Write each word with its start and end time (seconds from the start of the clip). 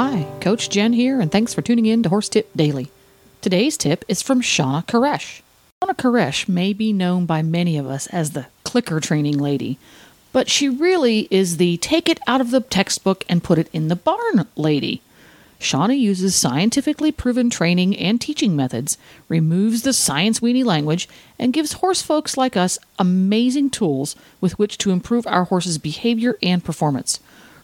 Hi, 0.00 0.28
Coach 0.40 0.70
Jen 0.70 0.92
here, 0.92 1.20
and 1.20 1.28
thanks 1.28 1.52
for 1.52 1.60
tuning 1.60 1.84
in 1.84 2.04
to 2.04 2.08
Horse 2.08 2.28
Tip 2.28 2.48
Daily. 2.54 2.92
Today's 3.40 3.76
tip 3.76 4.04
is 4.06 4.22
from 4.22 4.40
Shawna 4.40 4.86
Karrasch. 4.86 5.42
Shawna 5.82 5.96
Karrasch 5.96 6.48
may 6.48 6.72
be 6.72 6.92
known 6.92 7.26
by 7.26 7.42
many 7.42 7.76
of 7.76 7.88
us 7.88 8.06
as 8.06 8.30
the 8.30 8.46
clicker 8.62 9.00
training 9.00 9.38
lady, 9.38 9.76
but 10.32 10.48
she 10.48 10.68
really 10.68 11.26
is 11.32 11.56
the 11.56 11.78
take 11.78 12.08
it 12.08 12.20
out 12.28 12.40
of 12.40 12.52
the 12.52 12.60
textbook 12.60 13.24
and 13.28 13.42
put 13.42 13.58
it 13.58 13.68
in 13.72 13.88
the 13.88 13.96
barn 13.96 14.46
lady. 14.54 15.02
Shawna 15.58 15.98
uses 15.98 16.36
scientifically 16.36 17.10
proven 17.10 17.50
training 17.50 17.96
and 17.96 18.20
teaching 18.20 18.54
methods, 18.54 18.98
removes 19.28 19.82
the 19.82 19.92
science 19.92 20.38
weenie 20.38 20.64
language, 20.64 21.08
and 21.40 21.52
gives 21.52 21.72
horse 21.72 22.02
folks 22.02 22.36
like 22.36 22.56
us 22.56 22.78
amazing 23.00 23.70
tools 23.70 24.14
with 24.40 24.60
which 24.60 24.78
to 24.78 24.92
improve 24.92 25.26
our 25.26 25.46
horse's 25.46 25.76
behavior 25.76 26.38
and 26.40 26.62
performance. 26.62 27.18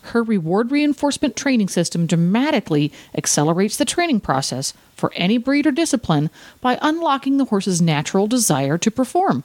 Her 0.08 0.22
reward 0.22 0.70
reinforcement 0.70 1.34
training 1.34 1.68
system 1.68 2.06
dramatically 2.06 2.92
accelerates 3.16 3.78
the 3.78 3.86
training 3.86 4.20
process 4.20 4.74
for 4.94 5.10
any 5.14 5.38
breed 5.38 5.66
or 5.66 5.72
discipline 5.72 6.28
by 6.60 6.78
unlocking 6.82 7.38
the 7.38 7.46
horse's 7.46 7.80
natural 7.80 8.26
desire 8.26 8.76
to 8.76 8.90
perform. 8.90 9.44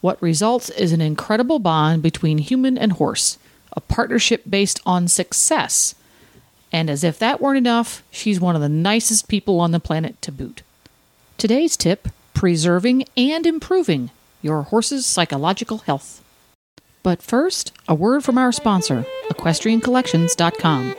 What 0.00 0.20
results 0.20 0.68
is 0.70 0.92
an 0.92 1.00
incredible 1.00 1.60
bond 1.60 2.02
between 2.02 2.38
human 2.38 2.76
and 2.76 2.92
horse, 2.92 3.38
a 3.72 3.80
partnership 3.80 4.42
based 4.48 4.80
on 4.84 5.06
success. 5.06 5.94
And 6.72 6.90
as 6.90 7.04
if 7.04 7.18
that 7.20 7.40
weren't 7.40 7.58
enough, 7.58 8.02
she's 8.10 8.40
one 8.40 8.56
of 8.56 8.60
the 8.60 8.68
nicest 8.68 9.28
people 9.28 9.60
on 9.60 9.70
the 9.70 9.80
planet 9.80 10.20
to 10.22 10.32
boot. 10.32 10.62
Today's 11.36 11.76
tip 11.76 12.08
preserving 12.34 13.04
and 13.16 13.46
improving 13.46 14.10
your 14.42 14.62
horse's 14.62 15.06
psychological 15.06 15.78
health. 15.78 16.22
But 17.02 17.22
first, 17.22 17.72
a 17.88 17.94
word 17.94 18.24
from 18.24 18.38
our 18.38 18.52
sponsor, 18.52 19.04
EquestrianCollections.com. 19.30 20.94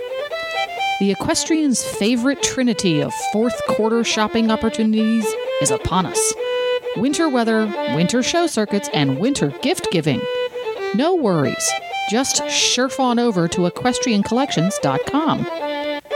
The 1.00 1.14
equestrian's 1.14 1.84
favorite 1.84 2.44
trinity 2.44 3.02
of 3.02 3.14
fourth 3.32 3.60
quarter 3.68 4.04
shopping 4.04 4.52
opportunities 4.52 5.26
is 5.62 5.72
upon 5.72 6.06
us 6.06 6.34
winter 6.98 7.30
weather, 7.30 7.66
winter 7.96 8.24
show 8.24 8.48
circuits, 8.48 8.90
and 8.94 9.20
winter 9.20 9.50
gift 9.62 9.88
giving. 9.92 10.22
No 10.96 11.16
worries. 11.16 11.72
Just 12.10 12.38
surf 12.50 13.00
on 13.00 13.20
over 13.20 13.48
to 13.48 13.70
equestriancollections.com. 13.70 15.46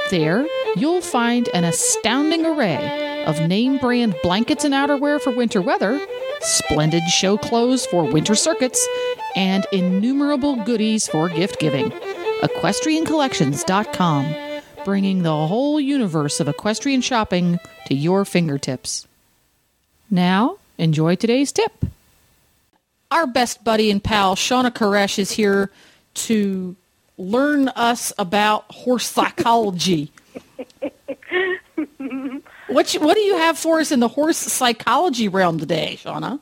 There, 0.10 0.48
you'll 0.76 1.02
find 1.02 1.48
an 1.54 1.64
astounding 1.64 2.46
array 2.46 3.24
of 3.26 3.48
name 3.48 3.78
brand 3.78 4.16
blankets 4.24 4.66
and 4.66 4.74
outerwear 4.74 5.22
for 5.22 5.32
winter 5.32 5.62
weather, 5.62 6.02
splendid 6.42 7.04
show 7.04 7.38
clothes 7.38 7.86
for 7.86 8.04
winter 8.04 8.36
circuits, 8.36 8.86
and 9.36 9.66
innumerable 9.72 10.56
goodies 10.58 11.08
for 11.08 11.30
gift 11.30 11.60
giving. 11.60 11.92
EquestrianCollections.com, 12.42 14.36
bringing 14.86 15.24
the 15.24 15.48
whole 15.48 15.80
universe 15.80 16.40
of 16.40 16.48
equestrian 16.48 17.02
shopping 17.02 17.60
to 17.86 17.96
your 17.96 18.26
fingertips. 18.26 19.08
Now, 20.10 20.58
enjoy 20.78 21.16
today's 21.16 21.52
tip. 21.52 21.72
Our 23.12 23.28
best 23.28 23.64
buddy 23.64 23.90
and 23.92 24.04
pal, 24.04 24.36
Shawna 24.36 24.72
Karrasch, 24.72 25.20
is 25.20 25.32
here 25.32 25.72
to 26.16 26.76
learn 27.18 27.70
us 27.70 28.12
about 28.18 28.66
horse 28.72 29.10
psychology. 29.10 30.12
what, 32.68 32.94
you, 32.94 33.00
what 33.00 33.16
do 33.16 33.22
you 33.22 33.38
have 33.38 33.58
for 33.58 33.80
us 33.80 33.92
in 33.92 34.00
the 34.00 34.08
horse 34.08 34.38
psychology 34.38 35.28
realm 35.28 35.60
today, 35.60 35.98
Shawna? 36.02 36.40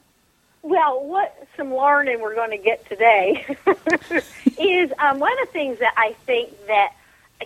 Well, 0.64 1.04
what 1.04 1.41
some 1.62 1.76
learning 1.76 2.20
we're 2.22 2.34
going 2.34 2.50
to 2.50 2.58
get 2.58 2.88
today 2.90 3.46
is 4.60 4.92
um, 4.98 5.20
one 5.20 5.32
of 5.42 5.48
the 5.48 5.52
things 5.54 5.78
that 5.78 5.94
I 5.96 6.14
think 6.26 6.50
that 6.66 6.94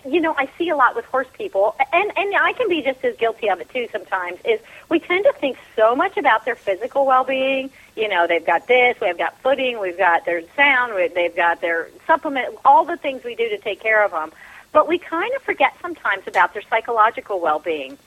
you 0.06 0.20
know 0.20 0.34
I 0.36 0.48
see 0.56 0.70
a 0.70 0.76
lot 0.76 0.96
with 0.96 1.04
horse 1.06 1.26
people, 1.34 1.76
and 1.92 2.12
and 2.16 2.34
I 2.34 2.54
can 2.54 2.68
be 2.68 2.80
just 2.82 3.04
as 3.04 3.14
guilty 3.16 3.50
of 3.50 3.60
it 3.60 3.68
too 3.68 3.88
sometimes. 3.92 4.38
Is 4.46 4.60
we 4.88 5.00
tend 5.00 5.24
to 5.24 5.34
think 5.38 5.58
so 5.74 5.94
much 5.94 6.16
about 6.16 6.46
their 6.46 6.54
physical 6.54 7.04
well-being. 7.04 7.70
You 7.94 8.08
know, 8.08 8.26
they've 8.26 8.44
got 8.44 8.66
this, 8.66 8.96
we've 9.02 9.18
got 9.18 9.38
footing, 9.42 9.80
we've 9.80 9.98
got 9.98 10.24
their 10.24 10.42
sound, 10.54 10.94
we- 10.94 11.08
they've 11.08 11.36
got 11.36 11.60
their 11.60 11.88
supplement, 12.06 12.54
all 12.64 12.84
the 12.86 12.96
things 12.96 13.22
we 13.22 13.34
do 13.34 13.48
to 13.50 13.58
take 13.58 13.80
care 13.80 14.02
of 14.02 14.12
them. 14.12 14.32
But 14.72 14.88
we 14.88 14.98
kind 14.98 15.34
of 15.34 15.42
forget 15.42 15.74
sometimes 15.82 16.26
about 16.26 16.54
their 16.54 16.62
psychological 16.70 17.40
well-being. 17.40 17.98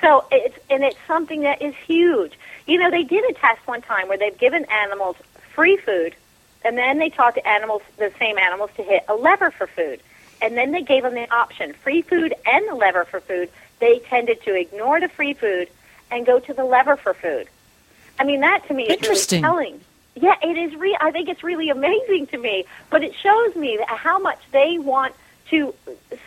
So 0.00 0.24
it's 0.32 0.58
and 0.68 0.82
it's 0.82 0.98
something 1.06 1.42
that 1.42 1.62
is 1.62 1.74
huge. 1.86 2.32
You 2.66 2.78
know, 2.78 2.90
they 2.90 3.04
did 3.04 3.24
a 3.30 3.32
test 3.34 3.64
one 3.66 3.82
time 3.82 4.08
where 4.08 4.18
they've 4.18 4.36
given 4.36 4.64
animals 4.64 5.16
free 5.54 5.76
food, 5.76 6.14
and 6.64 6.76
then 6.76 6.98
they 6.98 7.10
taught 7.10 7.34
the 7.34 7.46
animals, 7.46 7.82
the 7.96 8.12
same 8.18 8.38
animals, 8.38 8.70
to 8.76 8.82
hit 8.82 9.04
a 9.08 9.14
lever 9.14 9.50
for 9.50 9.66
food, 9.66 10.00
and 10.40 10.56
then 10.56 10.72
they 10.72 10.82
gave 10.82 11.02
them 11.02 11.14
the 11.14 11.32
option: 11.32 11.72
free 11.72 12.02
food 12.02 12.34
and 12.46 12.68
the 12.68 12.74
lever 12.74 13.04
for 13.04 13.20
food. 13.20 13.48
They 13.78 13.98
tended 13.98 14.42
to 14.42 14.54
ignore 14.54 15.00
the 15.00 15.08
free 15.08 15.34
food 15.34 15.68
and 16.10 16.24
go 16.24 16.38
to 16.38 16.54
the 16.54 16.64
lever 16.64 16.96
for 16.96 17.14
food. 17.14 17.48
I 18.18 18.24
mean, 18.24 18.40
that 18.40 18.66
to 18.68 18.74
me 18.74 18.84
is 18.84 18.88
really 18.88 18.98
Interesting. 18.98 19.42
telling. 19.42 19.80
Yeah, 20.14 20.36
it 20.42 20.56
is. 20.58 20.74
Re- 20.76 20.96
I 21.00 21.10
think 21.10 21.28
it's 21.28 21.42
really 21.42 21.70
amazing 21.70 22.26
to 22.28 22.38
me, 22.38 22.66
but 22.90 23.02
it 23.02 23.14
shows 23.14 23.56
me 23.56 23.78
how 23.88 24.18
much 24.18 24.38
they 24.52 24.78
want 24.78 25.14
to 25.50 25.74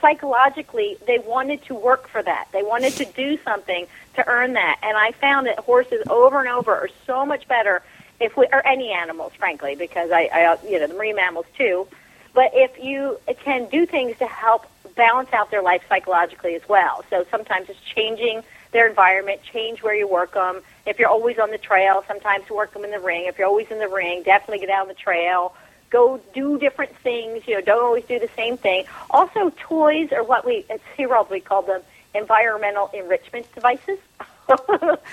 psychologically. 0.02 0.98
They 1.06 1.20
wanted 1.20 1.64
to 1.66 1.76
work 1.76 2.08
for 2.08 2.22
that. 2.24 2.48
They 2.52 2.64
wanted 2.64 2.94
to 2.94 3.06
do 3.06 3.38
something 3.44 3.88
to 4.16 4.28
earn 4.28 4.54
that. 4.54 4.80
And 4.82 4.98
I 4.98 5.12
found 5.12 5.48
that 5.48 5.60
horses 5.60 6.04
over 6.10 6.40
and 6.40 6.50
over 6.50 6.74
are 6.74 6.90
so 7.06 7.26
much 7.26 7.48
better 7.48 7.84
if 8.20 8.38
we 8.38 8.48
or 8.52 8.66
any 8.66 8.92
animals, 8.92 9.34
frankly, 9.38 9.76
because 9.76 10.12
I, 10.12 10.30
I 10.34 10.58
you 10.66 10.80
know 10.80 10.88
the 10.88 10.94
marine 10.94 11.16
mammals 11.16 11.46
too. 11.58 11.88
But 12.34 12.52
if 12.54 12.84
you 12.84 13.18
can 13.44 13.70
do 13.70 13.86
things 13.86 14.18
to 14.18 14.28
help 14.28 14.66
balance 14.96 15.30
out 15.34 15.52
their 15.52 15.62
life 15.62 15.84
psychologically 15.88 16.56
as 16.56 16.68
well. 16.68 17.04
So 17.10 17.26
sometimes 17.30 17.70
it's 17.70 17.80
changing 17.82 18.44
their 18.72 18.88
environment, 18.88 19.42
change 19.44 19.84
where 19.84 19.96
you 19.96 20.08
work 20.08 20.34
them. 20.34 20.62
If 20.86 21.00
you're 21.00 21.10
always 21.10 21.40
on 21.40 21.52
the 21.52 21.58
trail, 21.58 22.04
sometimes 22.08 22.50
work 22.50 22.74
them 22.74 22.84
in 22.84 22.92
the 22.92 23.00
ring. 23.00 23.26
If 23.26 23.38
you're 23.38 23.48
always 23.48 23.72
in 23.72 23.80
the 23.80 23.88
ring, 23.88 24.24
definitely 24.24 24.60
get 24.60 24.68
down 24.68 24.88
the 24.88 24.94
trail. 24.94 25.56
Go 25.90 26.20
do 26.34 26.58
different 26.58 26.96
things. 26.98 27.48
You 27.48 27.56
know, 27.56 27.62
don't 27.62 27.84
always 27.84 28.06
do 28.06 28.20
the 28.20 28.30
same 28.36 28.58
thing. 28.58 28.86
Also, 29.10 29.52
toys 29.58 30.12
are 30.12 30.24
what 30.24 30.46
we 30.46 30.66
at 30.70 30.82
SeaWorld 30.98 31.30
we 31.30 31.40
call 31.40 31.62
them 31.62 31.82
environmental 32.14 32.90
enrichment 32.94 33.54
devices. 33.54 34.00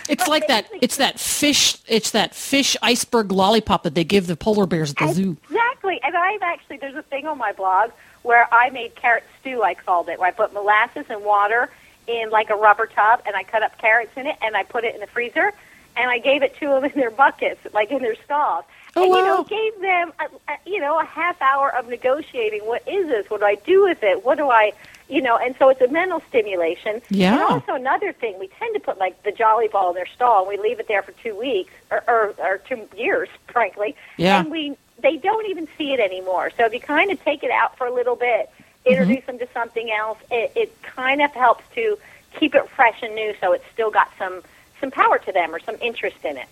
It's 0.09 0.29
like 0.29 0.47
that. 0.49 0.69
It's 0.81 0.97
that 0.97 1.19
fish. 1.19 1.79
It's 1.87 2.11
that 2.11 2.35
fish 2.35 2.77
iceberg 2.83 3.33
lollipop 3.33 3.83
that 3.85 3.95
they 3.95 4.05
give 4.05 4.27
the 4.27 4.37
polar 4.37 4.67
bears 4.67 4.91
at 4.91 4.99
the 4.99 5.13
zoo. 5.13 5.37
Exactly. 5.45 6.01
And 6.03 6.17
I've 6.17 6.43
actually, 6.43 6.79
there's 6.79 6.97
a 6.97 7.03
thing 7.03 7.27
on 7.27 7.39
my 7.39 7.53
blog 7.53 7.91
where 8.23 8.47
I 8.53 8.71
made 8.71 8.95
carrot 8.95 9.25
stew, 9.41 9.63
I 9.63 9.75
called 9.75 10.09
it, 10.09 10.19
where 10.19 10.29
I 10.29 10.33
put 10.33 10.53
molasses 10.53 11.07
and 11.09 11.25
water 11.25 11.71
in 12.07 12.31
like 12.31 12.51
a 12.51 12.55
rubber 12.55 12.87
tub 12.87 13.23
and 13.27 13.35
I 13.37 13.43
cut 13.43 13.63
up 13.63 13.79
carrots 13.79 14.13
in 14.17 14.27
it 14.27 14.37
and 14.43 14.57
I 14.57 14.63
put 14.63 14.85
it 14.85 14.95
in 14.95 15.01
the 15.01 15.07
freezer 15.07 15.53
and 15.97 16.11
I 16.11 16.19
gave 16.19 16.43
it 16.43 16.57
to 16.57 16.69
them 16.69 16.85
in 16.85 16.93
their 16.93 17.11
buckets, 17.11 17.61
like 17.73 17.91
in 17.91 18.01
their 18.01 18.17
stalls. 18.25 18.65
Oh, 18.95 19.05
and, 19.05 19.15
you 19.15 19.23
know, 19.23 19.45
gave 19.45 19.81
them, 19.81 20.13
a, 20.21 20.53
a, 20.53 20.57
you 20.67 20.81
know, 20.81 21.01
a 21.01 21.05
half 21.05 21.41
hour 21.41 21.75
of 21.75 21.89
negotiating. 21.89 22.61
What 22.61 22.87
is 22.87 23.09
this? 23.09 23.29
What 23.31 23.41
do 23.41 23.47
I 23.47 23.57
do 23.57 23.83
with 23.85 24.03
it? 24.03 24.25
What 24.25 24.37
do 24.37 24.51
I, 24.51 24.73
you 25.13 25.21
know, 25.21 25.37
and 25.37 25.55
so 25.59 25.69
it's 25.69 25.81
a 25.81 25.89
mental 25.89 26.23
stimulation. 26.29 27.03
Yeah. 27.11 27.35
And 27.35 27.43
also 27.43 27.75
another 27.75 28.13
thing, 28.13 28.39
we 28.39 28.49
tend 28.59 28.75
to 28.75 28.81
put 28.81 28.99
like 28.99 29.23
the 29.23 29.33
jolly 29.33 29.69
ball 29.69 29.91
in 29.91 29.95
their 29.95 30.07
stall 30.07 30.41
and 30.41 30.49
we 30.49 30.57
leave 30.57 30.81
it 30.81 30.89
there 30.89 31.03
for 31.03 31.13
two 31.13 31.39
weeks 31.39 31.73
or, 31.91 32.03
or, 32.09 32.35
or 32.39 32.59
two 32.59 32.89
years, 32.97 33.29
frankly. 33.49 33.95
Yeah. 34.17 34.41
And 34.41 34.51
we, 34.51 34.77
they 35.03 35.17
don't 35.17 35.49
even 35.51 35.69
see 35.77 35.93
it 35.93 36.01
anymore. 36.01 36.51
So 36.57 36.65
if 36.65 36.73
you 36.73 36.81
kind 36.81 37.11
of 37.11 37.23
take 37.23 37.43
it 37.43 37.51
out 37.51 37.77
for 37.77 37.87
a 37.87 37.95
little 37.95 38.17
bit, 38.17 38.51
Mm-hmm. 38.85 39.01
introduce 39.01 39.27
them 39.27 39.39
to 39.39 39.49
something 39.55 39.93
else, 39.93 40.19
it, 40.31 40.53
it 40.57 40.83
kind 40.83 41.23
of 41.23 41.31
helps 41.33 41.63
to 41.77 41.97
keep 42.39 42.55
it 42.55 42.69
fresh 42.71 43.01
and 43.03 43.15
new 43.15 43.33
so 43.41 43.53
it's 43.53 43.65
still 43.73 43.93
got 43.93 44.11
some, 44.19 44.43
some 44.81 44.91
power 44.91 45.19
to 45.19 45.31
them 45.31 45.55
or 45.55 45.61
some 45.61 45.77
interest 45.81 46.17
in 46.25 46.37
it. 46.37 46.47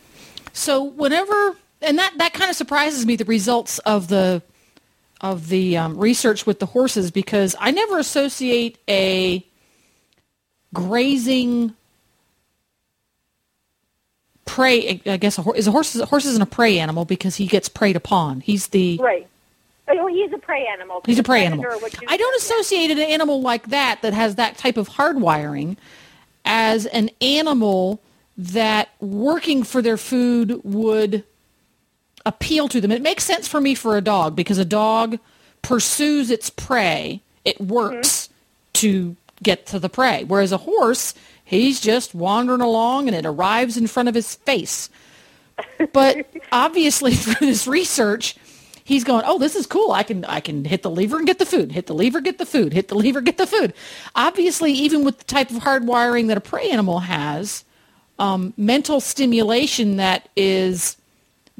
So 0.53 0.85
whenever, 0.85 1.57
and 1.83 1.99
that 1.99 2.15
that 2.19 2.33
kind 2.33 2.49
of 2.49 2.55
surprises 2.55 3.05
me, 3.05 3.17
the 3.17 3.25
results 3.25 3.81
of 3.81 4.07
the 4.07 4.43
of 5.20 5.49
the 5.49 5.76
um, 5.76 5.99
research 5.99 6.46
with 6.46 6.58
the 6.58 6.67
horses 6.67 7.11
because 7.11 7.55
I 7.58 7.70
never 7.70 7.99
associate 7.99 8.78
a 8.88 9.46
grazing 10.72 11.75
prey. 14.44 15.00
I 15.06 15.17
guess 15.17 15.38
a 15.38 15.43
horse 15.43 15.58
is 15.58 15.67
a 15.67 15.70
horse. 15.70 15.96
A 15.96 16.06
horse 16.06 16.25
isn't 16.25 16.43
a 16.43 16.46
prey 16.46 16.78
animal 16.78 17.05
because 17.05 17.37
he 17.37 17.46
gets 17.46 17.69
preyed 17.69 17.96
upon. 17.96 18.40
He's 18.40 18.69
the 18.69 18.99
Right. 18.99 19.26
Oh, 19.93 20.06
he's 20.06 20.32
a 20.32 20.38
prey 20.38 20.67
animal. 20.67 21.02
He's 21.05 21.19
a 21.19 21.23
prey 21.23 21.44
animal. 21.44 21.66
I 22.06 22.16
don't 22.16 22.37
associate 22.37 22.93
an 22.93 23.00
animal 23.00 23.40
like 23.40 23.69
that 23.69 24.02
that 24.02 24.14
has 24.14 24.37
that 24.37 24.56
type 24.56 24.76
of 24.76 24.88
hardwiring 24.88 25.76
as 26.44 26.87
an 26.87 27.11
animal 27.20 28.00
that 28.37 28.90
working 29.00 29.64
for 29.64 29.82
their 29.82 29.96
food 29.96 30.61
would 30.64 31.25
appeal 32.26 32.69
to 32.69 32.81
them. 32.81 32.93
It 32.93 33.02
makes 33.02 33.25
sense 33.25 33.49
for 33.49 33.61
me 33.61 33.75
for 33.75 33.96
a 33.96 34.00
dog 34.00 34.37
because 34.37 34.58
a 34.58 34.64
dog 34.64 35.19
pursues 35.62 36.31
its 36.31 36.50
prey. 36.50 37.22
It 37.44 37.61
works 37.61 38.28
to 38.75 39.17
get 39.43 39.67
to 39.67 39.78
the 39.78 39.88
prey. 39.88 40.25
Whereas 40.25 40.52
a 40.52 40.58
horse, 40.58 41.14
he's 41.44 41.81
just 41.81 42.14
wandering 42.14 42.61
along 42.61 43.08
and 43.08 43.17
it 43.17 43.26
arrives 43.26 43.76
in 43.76 43.87
front 43.87 44.08
of 44.08 44.14
his 44.14 44.34
face. 44.34 44.90
But 45.93 46.26
obviously 46.52 47.14
through 47.14 47.46
this 47.46 47.67
research, 47.67 48.37
he's 48.84 49.05
going, 49.05 49.25
"Oh, 49.26 49.38
this 49.38 49.56
is 49.56 49.66
cool. 49.66 49.93
I 49.93 50.02
can 50.02 50.25
I 50.25 50.40
can 50.40 50.64
hit 50.64 50.82
the 50.82 50.90
lever 50.90 51.19
and 51.19 51.26
get 51.26 51.38
the 51.38 51.46
food. 51.46 51.73
Hit 51.73 51.87
the 51.87 51.94
lever, 51.94 52.20
get 52.20 52.38
the 52.38 52.46
food. 52.46 52.73
Hit 52.73 52.88
the 52.88 52.94
lever, 52.94 53.20
get 53.20 53.38
the 53.38 53.46
food." 53.46 53.73
Obviously, 54.14 54.73
even 54.73 55.05
with 55.05 55.19
the 55.19 55.25
type 55.25 55.50
of 55.50 55.58
hardwiring 55.58 56.28
that 56.28 56.37
a 56.37 56.40
prey 56.40 56.70
animal 56.70 57.00
has, 57.00 57.64
um, 58.19 58.52
mental 58.56 59.00
stimulation 59.00 59.96
that 59.96 60.28
is 60.37 60.96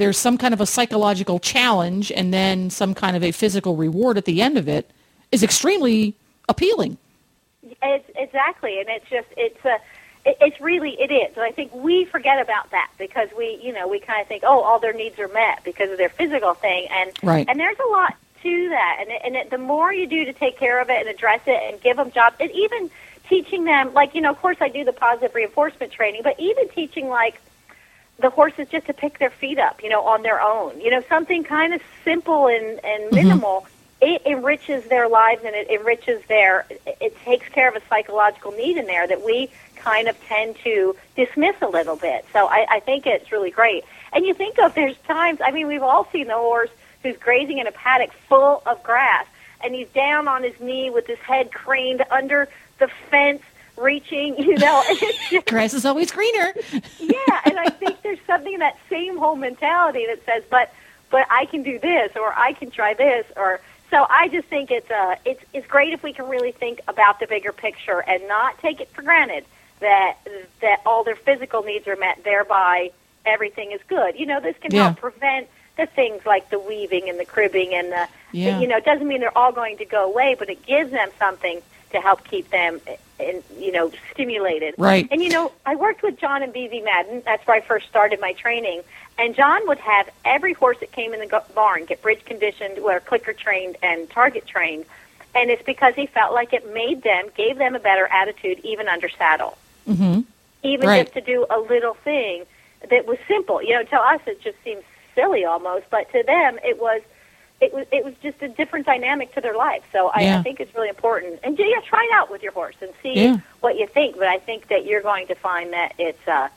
there's 0.01 0.17
some 0.17 0.39
kind 0.39 0.55
of 0.55 0.63
a 0.63 0.67
psychological 0.67 1.39
challenge 1.39 2.11
and 2.11 2.33
then 2.33 2.71
some 2.71 2.95
kind 2.95 3.17
of 3.17 3.23
a 3.23 3.33
physical 3.33 3.77
reward 3.77 4.17
at 4.17 4.25
the 4.25 4.41
end 4.41 4.57
of 4.57 4.67
it 4.67 4.91
is 5.31 5.43
extremely 5.43 6.15
appealing. 6.49 6.97
It's, 7.83 8.11
exactly, 8.17 8.81
and 8.81 8.89
it's 8.89 9.09
just 9.09 9.29
it's 9.37 9.63
a. 9.65 9.79
It, 10.25 10.37
it's 10.41 10.61
really 10.61 11.01
it 11.01 11.11
is, 11.11 11.37
and 11.37 11.45
I 11.45 11.51
think 11.51 11.75
we 11.75 12.05
forget 12.07 12.41
about 12.41 12.71
that 12.71 12.91
because 12.99 13.29
we, 13.37 13.61
you 13.63 13.73
know, 13.73 13.89
we 13.89 14.01
kind 14.01 14.21
of 14.21 14.27
think, 14.27 14.43
oh, 14.47 14.61
all 14.61 14.79
their 14.79 14.93
needs 14.93 15.19
are 15.19 15.29
met 15.29 15.65
because 15.65 15.91
of 15.91 15.99
their 15.99 16.09
physical 16.09 16.55
thing, 16.55 16.89
and 16.91 17.13
Right. 17.23 17.47
and 17.49 17.61
there's 17.61 17.79
a 17.79 17.91
lot 17.91 18.17
to 18.43 18.69
that, 18.71 18.97
and 19.01 19.11
it, 19.11 19.21
and 19.25 19.37
it, 19.37 19.51
the 19.51 19.59
more 19.59 19.93
you 19.93 20.07
do 20.07 20.25
to 20.25 20.33
take 20.33 20.59
care 20.59 20.81
of 20.81 20.89
it 20.89 20.99
and 21.01 21.09
address 21.09 21.43
it 21.47 21.61
and 21.71 21.81
give 21.81 21.99
them 21.99 22.11
jobs, 22.11 22.37
and 22.41 22.51
even 22.53 22.91
teaching 23.29 23.65
them, 23.65 23.93
like 23.95 24.15
you 24.15 24.23
know, 24.23 24.31
of 24.31 24.41
course, 24.41 24.57
I 24.61 24.69
do 24.69 24.83
the 24.85 24.93
positive 24.93 25.35
reinforcement 25.35 25.93
training, 25.93 26.23
but 26.23 26.41
even 26.41 26.69
teaching 26.71 27.09
like 27.09 27.41
the 28.21 28.31
horses 28.31 28.69
just 28.69 28.87
to 28.87 28.93
pick 28.93 29.19
their 29.19 29.31
feet 29.31 29.59
up, 29.59 29.83
you 29.83 29.89
know, 29.89 30.03
on 30.03 30.23
their 30.23 30.41
own. 30.41 30.81
You 30.81 30.91
know, 30.91 31.03
something 31.09 31.45
kind 31.45 31.75
of 31.75 31.81
simple 32.05 32.47
and, 32.47 32.81
and 32.85 33.05
mm-hmm. 33.05 33.15
minimal. 33.15 33.67
It 34.03 34.23
enriches 34.25 34.85
their 34.85 35.09
lives 35.09 35.43
and 35.45 35.55
it 35.55 35.69
enriches 35.71 36.23
their. 36.27 36.67
It, 36.71 36.97
it 37.01 37.17
takes 37.25 37.49
care 37.49 37.69
of 37.69 37.77
a 37.77 37.83
psychological 37.89 38.53
need 38.53 38.77
in 38.77 38.87
there 38.87 39.07
that 39.07 39.25
we 39.25 39.51
kind 39.77 40.09
of 40.09 40.23
tend 40.27 40.57
to 40.65 40.97
dismiss 41.17 41.57
a 41.63 41.69
little 41.69 41.97
bit. 41.97 42.25
So 42.33 42.47
I, 42.47 42.67
I 42.71 42.81
think 42.81 43.07
it's 43.07 43.33
really 43.33 43.51
great. 43.51 43.85
And 44.13 44.25
you 44.27 44.35
think 44.35 44.59
of 44.59 44.75
there's 44.75 44.97
times. 45.07 45.41
I 45.45 45.51
mean, 45.51 45.67
we've 45.67 45.83
all 45.83 46.07
seen 46.13 46.29
the 46.29 46.35
horse 46.35 46.71
who's 47.03 47.17
grazing 47.17 47.59
in 47.59 47.67
a 47.67 47.73
paddock 47.73 48.13
full 48.29 48.63
of 48.67 48.83
grass, 48.83 49.27
and 49.63 49.75
he's 49.75 49.89
down 49.89 50.29
on 50.29 50.43
his 50.43 50.59
knee 50.61 50.91
with 50.91 51.07
his 51.07 51.19
head 51.19 51.53
craned 51.53 52.05
under 52.11 52.49
the 52.79 52.89
fence, 53.11 53.43
reaching. 53.81 54.37
You 54.39 54.59
know, 54.59 54.85
just 55.31 55.47
Grass 55.47 55.75
is 55.75 55.85
always 55.85 56.11
greener. 56.11 56.53
yeah, 56.99 57.41
and 57.45 57.59
I 57.59 57.71
think 57.71 58.01
there's 58.03 58.19
something 58.27 58.53
in 58.53 58.61
that 58.61 58.79
same 58.89 59.17
whole 59.19 59.37
mentality 59.37 60.07
that 60.07 60.25
says, 60.27 60.43
but 60.51 60.73
but 61.11 61.27
I 61.31 61.47
can 61.47 61.63
do 61.63 61.79
this 61.79 62.13
or 62.17 62.33
I 62.33 62.53
can 62.53 62.71
try 62.71 62.95
this 62.95 63.27
or 63.37 63.61
so 63.91 64.07
I 64.09 64.29
just 64.29 64.47
think 64.49 64.71
it's 64.71 64.91
uh 64.91 65.17
it's 65.25 65.43
it's 65.53 65.67
great 65.67 65.93
if 65.93 66.03
we 66.05 66.13
can 66.13 66.29
really 66.29 66.53
think 66.53 66.81
about 66.87 67.19
the 67.19 67.27
bigger 67.27 67.53
picture 67.53 67.99
and 67.99 68.27
not 68.29 68.59
take 68.61 68.81
it 68.81 68.89
for 68.91 69.03
granted 69.03 69.45
that 69.81 70.17
that 70.61 70.81
all 70.87 71.03
their 71.03 71.17
physical 71.17 71.63
needs 71.65 71.89
are 71.89 71.97
met 71.97 72.23
thereby 72.23 72.93
everything 73.27 73.73
is 73.73 73.81
good. 73.89 74.19
You 74.19 74.27
know, 74.27 74.41
this 74.41 74.57
can 74.61 74.73
Yeah. 74.73 74.85
help 74.85 74.99
prevent 75.01 75.49
the 75.77 75.87
things 75.87 76.25
like 76.25 76.49
the 76.51 76.59
weaving 76.61 77.09
and 77.09 77.19
the 77.19 77.25
cribbing 77.25 77.75
and 77.75 77.91
the 77.91 78.07
Yeah. 78.33 78.61
you 78.61 78.69
know, 78.69 78.77
it 78.77 78.85
doesn't 78.85 79.07
mean 79.09 79.21
they're 79.21 79.37
all 79.37 79.53
going 79.53 79.79
to 79.79 79.85
go 79.85 80.05
away, 80.05 80.37
but 80.39 80.49
it 80.49 80.65
gives 80.65 80.91
them 80.93 81.09
something 81.19 81.61
to 81.93 82.01
help 82.01 82.23
keep 82.25 82.49
them 82.51 82.81
in, 83.21 83.43
you 83.59 83.73
know, 83.73 83.93
stimulated. 84.13 84.75
Right. 84.79 85.09
And 85.11 85.23
you 85.23 85.29
know, 85.29 85.53
I 85.67 85.77
worked 85.77 86.03
with 86.03 86.19
John 86.19 86.43
and 86.43 86.53
Beezie 86.53 86.85
Madden. 86.85 87.23
That's 87.25 87.47
where 87.47 87.57
I 87.57 87.61
first 87.61 87.89
started 87.89 88.21
my 88.21 88.33
training. 88.33 88.83
And 89.19 89.35
John 89.35 89.67
would 89.69 89.79
have 89.79 90.09
every 90.25 90.53
horse 90.55 90.79
that 90.81 90.93
came 90.93 91.13
in 91.15 91.21
the 91.21 91.43
barn 91.55 91.85
get 91.85 92.03
bridge 92.03 92.25
conditioned, 92.25 92.79
or 92.79 93.01
clicker 93.01 93.33
trained, 93.33 93.77
and 93.83 94.09
target 94.11 94.47
trained. 94.47 94.87
And 95.35 95.51
it's 95.51 95.63
because 95.63 95.95
he 95.95 96.07
felt 96.07 96.33
like 96.33 96.53
it 96.53 96.73
made 96.73 97.03
them, 97.03 97.27
gave 97.37 97.59
them 97.59 97.75
a 97.75 97.79
better 97.81 98.07
attitude, 98.07 98.61
even 98.65 98.89
under 98.89 99.09
saddle. 99.09 99.57
hmm 99.87 100.21
Even 100.63 100.89
Right. 100.89 101.03
just 101.05 101.15
to 101.15 101.21
do 101.21 101.47
a 101.51 101.59
little 101.61 101.95
thing 101.95 102.45
that 102.89 103.07
was 103.07 103.19
simple. 103.29 103.63
You 103.63 103.75
know, 103.75 103.83
to 103.85 103.97
us 103.97 104.21
it 104.27 104.41
just 104.43 104.57
seems 104.65 104.83
silly 105.15 105.45
almost, 105.45 105.85
but 105.91 106.11
to 106.13 106.23
them 106.23 106.59
it 106.65 106.81
was. 106.81 107.03
It 107.61 107.75
was 107.75 107.87
it 107.93 108.05
was 108.05 108.15
just 108.23 108.41
a 108.43 108.49
different 108.49 108.87
dynamic 108.87 109.35
to 109.35 109.41
their 109.41 109.55
life, 109.57 109.83
so 109.93 110.09
I, 110.15 110.23
Yeah. 110.23 110.39
I 110.39 110.43
think 110.43 110.61
it's 110.61 110.75
really 110.75 110.89
important. 110.89 111.41
And 111.45 111.59
yeah, 111.59 111.81
try 111.87 112.03
it 112.11 112.15
out 112.15 112.31
with 112.31 112.43
your 112.43 112.53
horse 112.53 112.77
and 112.81 112.91
see 113.03 113.13
Yeah. 113.23 113.39
what 113.61 113.77
you 113.79 113.87
think. 113.87 114.17
But 114.17 114.29
I 114.29 114.39
think 114.39 114.69
that 114.69 114.87
you're 114.87 115.03
going 115.03 115.27
to 115.27 115.35
find 115.35 115.73
that 115.75 115.93
it's 115.99 116.27
uh, 116.27 116.49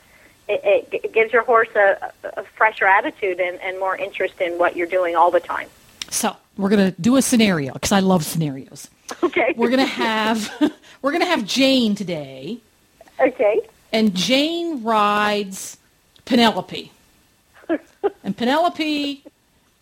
it, 0.47 0.61
it, 0.93 1.03
it 1.05 1.13
gives 1.13 1.31
your 1.33 1.43
horse 1.43 1.69
a, 1.75 2.11
a 2.37 2.43
fresher 2.55 2.85
attitude 2.85 3.39
and, 3.39 3.59
and 3.61 3.79
more 3.79 3.95
interest 3.97 4.39
in 4.41 4.57
what 4.57 4.75
you're 4.77 4.87
doing 4.87 5.15
all 5.15 5.31
the 5.31 5.39
time. 5.39 5.67
So 6.09 6.35
we're 6.57 6.69
gonna 6.69 6.91
do 6.91 7.15
a 7.17 7.21
scenario 7.21 7.73
because 7.73 7.91
I 7.91 7.99
love 7.99 8.23
scenarios. 8.23 8.89
Okay. 9.23 9.53
We're 9.57 9.69
gonna 9.69 9.85
have 9.85 10.51
we're 11.01 11.11
gonna 11.11 11.25
have 11.25 11.45
Jane 11.45 11.95
today, 11.95 12.59
okay. 13.19 13.59
and 13.91 14.15
Jane 14.15 14.83
rides 14.83 15.77
Penelope, 16.25 16.91
and 18.23 18.37
Penelope 18.37 19.23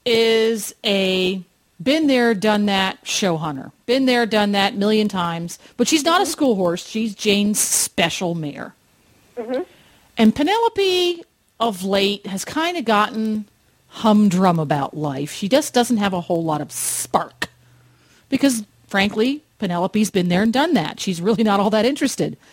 is 0.06 0.74
a 0.86 1.44
been 1.82 2.08
there, 2.08 2.34
done 2.34 2.66
that 2.68 3.00
show 3.04 3.38
hunter. 3.38 3.72
Been 3.86 4.06
there, 4.06 4.26
done 4.26 4.52
that 4.52 4.76
million 4.76 5.08
times. 5.08 5.58
But 5.78 5.88
she's 5.88 6.04
not 6.04 6.22
a 6.22 6.24
mm-hmm. 6.24 6.32
school 6.32 6.56
horse. 6.56 6.86
She's 6.86 7.16
Jane's 7.16 7.60
special 7.60 8.36
mare. 8.36 8.76
Mm-hmm. 9.36 9.64
And 10.18 10.36
Penelope 10.36 11.24
of 11.60 11.84
late 11.84 12.28
has 12.28 12.46
kind 12.46 12.78
of 12.78 12.86
gotten 12.86 13.46
humdrum 13.88 14.60
about 14.60 14.96
life. 14.96 15.32
She 15.32 15.50
just 15.50 15.74
doesn't 15.74 15.98
have 15.98 16.14
a 16.14 16.22
whole 16.22 16.44
lot 16.44 16.62
of 16.62 16.72
spark. 16.72 17.50
Because 18.30 18.64
frankly, 18.88 19.44
Penelope's 19.60 20.12
been 20.12 20.30
there 20.30 20.44
and 20.44 20.54
done 20.54 20.74
that. 20.76 21.00
She's 21.00 21.22
really 21.22 21.44
not 21.44 21.60
all 21.60 21.70
that 21.72 21.86
interested. 21.86 22.38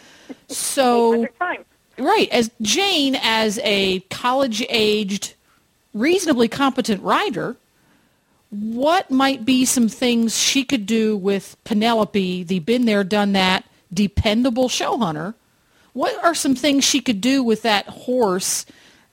So 0.49 1.27
Right. 1.97 2.29
As 2.31 2.51
Jane, 2.61 3.17
as 3.23 3.59
a 3.65 4.01
college-aged, 4.11 5.35
reasonably 5.95 6.49
competent 6.49 7.03
rider, 7.03 7.57
what 8.51 9.11
might 9.11 9.45
be 9.45 9.65
some 9.65 9.89
things 9.89 10.39
she 10.39 10.65
could 10.65 10.87
do 10.87 11.17
with 11.17 11.57
Penelope, 11.65 12.45
the 12.45 12.59
been 12.61 12.87
there, 12.87 13.05
done 13.05 13.33
that, 13.33 13.65
dependable 13.93 14.69
show 14.69 14.97
hunter? 14.99 15.35
What 15.93 16.23
are 16.25 16.35
some 16.35 16.55
things 16.55 16.85
she 16.85 17.01
could 17.01 17.21
do 17.21 17.43
with 17.43 17.63
that 17.63 17.87
horse 17.87 18.65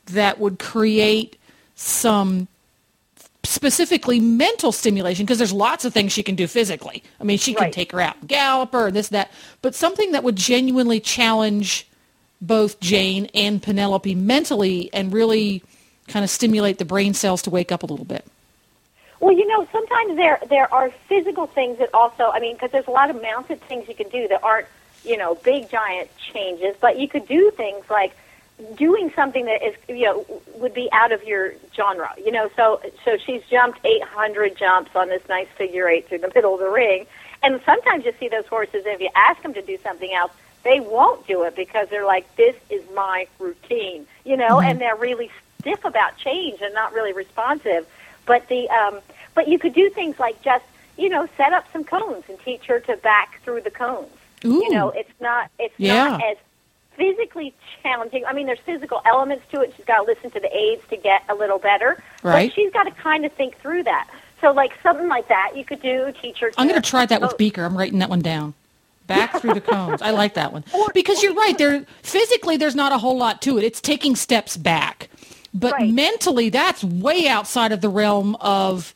that 0.05 0.39
would 0.39 0.59
create 0.59 1.37
some 1.75 2.47
specifically 3.45 4.19
mental 4.19 4.71
stimulation 4.71 5.25
because 5.25 5.37
there's 5.37 5.53
lots 5.53 5.85
of 5.85 5.93
things 5.93 6.11
she 6.11 6.23
can 6.23 6.35
do 6.35 6.47
physically. 6.47 7.03
I 7.19 7.23
mean, 7.23 7.37
she 7.37 7.53
can 7.53 7.65
Right. 7.65 7.73
take 7.73 7.91
her 7.91 8.01
out 8.01 8.17
and 8.19 8.27
gallop 8.27 8.73
her 8.73 8.87
and 8.87 8.95
this, 8.95 9.09
that, 9.09 9.31
but 9.61 9.75
something 9.75 10.11
that 10.11 10.23
would 10.23 10.35
genuinely 10.35 10.99
challenge 10.99 11.87
both 12.41 12.79
Jane 12.79 13.29
and 13.33 13.61
Penelope 13.61 14.13
mentally 14.15 14.89
and 14.93 15.13
really 15.13 15.63
kind 16.07 16.23
of 16.23 16.29
stimulate 16.29 16.77
the 16.77 16.85
brain 16.85 17.13
cells 17.13 17.41
to 17.43 17.49
wake 17.49 17.71
up 17.71 17.83
a 17.83 17.85
little 17.85 18.05
bit. 18.05 18.25
Well, 19.19 19.35
you 19.35 19.47
know, 19.47 19.67
sometimes 19.71 20.17
there 20.17 20.39
there 20.49 20.71
are 20.73 20.91
physical 21.07 21.47
things 21.47 21.79
that 21.79 21.93
also, 21.93 22.29
I 22.31 22.39
mean, 22.39 22.55
because 22.55 22.71
there's 22.71 22.87
a 22.87 22.91
lot 22.91 23.09
of 23.09 23.21
mounted 23.21 23.61
things 23.61 23.87
you 23.87 23.95
can 23.95 24.09
do 24.09 24.27
that 24.27 24.43
aren't, 24.43 24.67
you 25.03 25.17
know, 25.17 25.35
big 25.35 25.69
giant 25.69 26.09
changes, 26.17 26.75
but 26.79 26.99
you 26.99 27.07
could 27.07 27.27
do 27.27 27.49
things 27.51 27.85
like 27.89 28.15
doing 28.75 29.11
something 29.15 29.45
that 29.45 29.65
is, 29.65 29.75
you 29.89 30.05
know, 30.05 30.25
would 30.55 30.73
be 30.73 30.89
out 30.91 31.11
of 31.11 31.23
your 31.23 31.53
genre. 31.75 32.13
You 32.17 32.31
know, 32.31 32.49
so 32.55 32.81
so 33.03 33.17
she's 33.17 33.41
jumped 33.49 33.79
800 33.83 34.57
jumps 34.57 34.91
on 34.95 35.07
this 35.07 35.27
nice 35.27 35.47
figure 35.57 35.87
eight 35.87 36.07
through 36.07 36.19
the 36.19 36.31
middle 36.35 36.53
of 36.53 36.59
the 36.59 36.69
ring, 36.69 37.07
and 37.41 37.61
sometimes 37.65 38.05
you 38.05 38.13
see 38.19 38.27
those 38.27 38.47
horses, 38.47 38.83
if 38.85 38.99
you 38.99 39.09
ask 39.15 39.41
them 39.41 39.53
to 39.53 39.61
do 39.61 39.77
something 39.83 40.13
else, 40.13 40.31
they 40.63 40.79
won't 40.79 41.25
do 41.27 41.43
it 41.43 41.55
because 41.55 41.87
they're 41.89 42.05
like, 42.05 42.35
this 42.35 42.55
is 42.69 42.83
my 42.93 43.27
routine, 43.39 44.05
you 44.25 44.35
know, 44.35 44.57
mm-hmm. 44.57 44.67
and 44.67 44.81
they're 44.81 44.95
really 44.95 45.29
stiff 45.65 45.83
about 45.83 46.15
change 46.17 46.61
and 46.61 46.73
not 46.75 46.93
really 46.93 47.11
responsive. 47.13 47.87
But 48.27 48.47
the 48.49 48.69
um, 48.69 48.99
but 49.33 49.47
you 49.47 49.57
could 49.59 49.73
do 49.73 49.89
things 49.89 50.19
like 50.19 50.41
just 50.43 50.63
you 50.97 51.09
know 51.09 51.27
set 51.37 51.53
up 51.53 51.65
some 51.73 51.83
cones 51.83 52.23
and 52.29 52.39
teach 52.39 52.65
her 52.65 52.79
to 52.81 52.97
back 52.97 53.41
through 53.43 53.61
the 53.61 53.71
cones. 53.71 54.07
Ooh. 54.45 54.63
You 54.63 54.69
know, 54.71 54.89
it's 54.89 55.11
not 55.19 55.49
it's 55.59 55.73
Yeah. 55.77 56.07
not 56.09 56.23
as 56.23 56.37
physically 56.95 57.53
challenging. 57.83 58.23
I 58.25 58.33
mean, 58.33 58.45
there's 58.45 58.59
physical 58.59 59.01
elements 59.05 59.43
to 59.51 59.61
it. 59.61 59.73
She's 59.75 59.85
got 59.85 59.97
to 59.97 60.03
listen 60.03 60.31
to 60.31 60.39
the 60.39 60.55
aids 60.55 60.81
to 60.89 60.97
get 60.97 61.23
a 61.29 61.35
little 61.35 61.59
better. 61.59 62.01
Right. 62.23 62.49
But 62.49 62.55
she's 62.55 62.71
got 62.71 62.83
to 62.83 62.91
kind 62.91 63.25
of 63.25 63.33
think 63.33 63.57
through 63.57 63.83
that. 63.83 64.07
So, 64.41 64.51
like 64.51 64.73
something 64.83 65.07
like 65.07 65.27
that, 65.29 65.53
you 65.55 65.65
could 65.65 65.81
do. 65.81 66.13
Teach 66.21 66.39
her. 66.39 66.51
I'm 66.57 66.67
going 66.67 66.81
to 66.81 66.87
try 66.87 67.05
that 67.05 67.21
with 67.21 67.33
Oh, 67.33 67.37
Beaker. 67.37 67.63
I'm 67.63 67.77
writing 67.77 67.99
that 67.99 68.09
one 68.09 68.21
down. 68.21 68.53
Back 69.07 69.39
through 69.39 69.53
the 69.53 69.61
cones. 69.61 70.01
I 70.01 70.11
like 70.11 70.33
that 70.33 70.51
one. 70.51 70.63
Because 70.93 71.21
you're 71.21 71.33
right. 71.35 71.55
There 71.57 71.85
physically 72.01 72.57
there's 72.57 72.75
not 72.75 72.91
a 72.91 72.97
whole 72.97 73.17
lot 73.17 73.41
to 73.43 73.57
it. 73.57 73.63
It's 73.63 73.79
taking 73.81 74.15
steps 74.15 74.57
back. 74.57 75.09
But 75.55 75.73
Right. 75.73 75.89
mentally 75.89 76.49
that's 76.49 76.83
way 76.83 77.29
outside 77.29 77.71
of 77.71 77.79
the 77.79 77.87
realm 77.89 78.35
of 78.41 78.93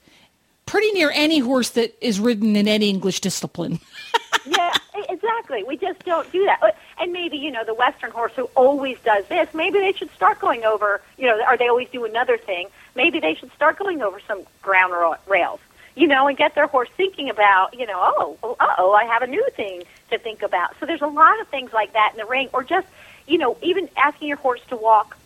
pretty 0.66 0.92
near 0.92 1.10
any 1.16 1.40
horse 1.40 1.70
that 1.72 1.96
is 2.02 2.20
ridden 2.20 2.56
in 2.56 2.68
any 2.68 2.90
English 2.90 3.22
discipline. 3.22 3.80
yeah, 4.46 4.74
exactly. 5.10 5.64
We 5.64 5.78
just 5.78 6.04
don't 6.04 6.30
do 6.32 6.46
that. 6.46 6.78
And 7.00 7.14
maybe, 7.14 7.38
you 7.38 7.50
know, 7.50 7.64
the 7.64 7.74
Western 7.74 8.12
horse 8.12 8.34
who 8.36 8.44
always 8.56 9.00
does 9.00 9.26
this, 9.28 9.54
maybe 9.54 9.80
they 9.80 9.94
should 9.94 10.12
start 10.12 10.40
going 10.40 10.66
over, 10.66 11.02
you 11.18 11.28
know, 11.28 11.42
or 11.50 11.56
they 11.56 11.70
always 11.70 11.90
do 11.90 12.04
another 12.04 12.38
thing. 12.38 12.68
Maybe 12.94 13.20
they 13.20 13.36
should 13.36 13.52
start 13.54 13.80
going 13.80 14.02
over 14.02 14.20
some 14.28 14.44
ground 14.62 14.94
rails, 15.28 15.62
you 15.96 16.08
know, 16.08 16.28
and 16.28 16.38
get 16.38 16.56
their 16.56 16.68
horse 16.68 16.90
thinking 16.98 17.30
about, 17.30 17.74
you 17.74 17.86
know, 17.88 17.98
oh, 17.98 18.38
oh, 18.44 18.58
uh-oh, 18.60 18.92
I 18.92 19.06
have 19.06 19.22
a 19.22 19.28
new 19.28 19.48
thing 19.56 19.84
to 20.12 20.20
think 20.20 20.42
about. 20.42 20.76
So 20.80 20.86
there's 20.86 21.02
a 21.02 21.08
lot 21.08 21.40
of 21.40 21.48
things 21.48 21.72
like 21.72 21.94
that 21.94 22.12
in 22.12 22.18
the 22.18 22.26
ring, 22.26 22.50
or 22.52 22.64
just, 22.64 22.88
you 23.28 23.38
know, 23.38 23.58
even 23.64 23.90
asking 23.96 24.28
your 24.28 24.38
horse 24.38 24.62
to 24.68 24.76
walk 24.76 25.18